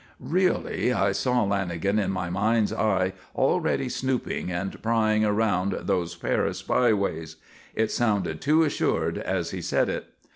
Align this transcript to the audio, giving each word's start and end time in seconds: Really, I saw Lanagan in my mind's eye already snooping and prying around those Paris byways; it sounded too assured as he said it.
Really, 0.19 0.91
I 0.91 1.11
saw 1.11 1.43
Lanagan 1.45 2.03
in 2.03 2.09
my 2.09 2.31
mind's 2.31 2.73
eye 2.73 3.13
already 3.35 3.87
snooping 3.87 4.51
and 4.51 4.81
prying 4.81 5.23
around 5.23 5.73
those 5.81 6.15
Paris 6.15 6.63
byways; 6.63 7.35
it 7.75 7.91
sounded 7.91 8.41
too 8.41 8.63
assured 8.63 9.19
as 9.19 9.51
he 9.51 9.61
said 9.61 9.89
it. 9.89 10.07